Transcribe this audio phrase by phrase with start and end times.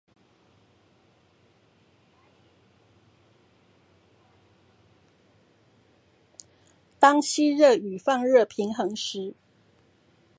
[6.97, 9.35] 當吸熱與放熱平衡時